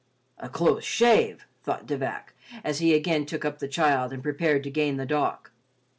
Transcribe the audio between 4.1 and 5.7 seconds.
and prepared to gain the dock.